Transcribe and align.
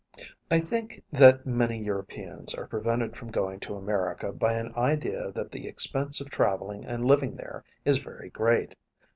I 0.49 0.59
think 0.59 1.03
that 1.11 1.45
many 1.45 1.77
Europeans 1.77 2.55
are 2.55 2.65
prevented 2.65 3.15
from 3.15 3.29
going 3.29 3.59
to 3.59 3.75
America 3.75 4.31
by 4.33 4.53
an 4.53 4.73
idea 4.73 5.31
that 5.33 5.51
the 5.51 5.67
expense 5.67 6.19
of 6.19 6.31
traveling 6.31 6.83
and 6.83 7.05
living 7.05 7.35
there 7.35 7.63
is 7.85 7.99
very 7.99 8.31
great. 8.31 8.73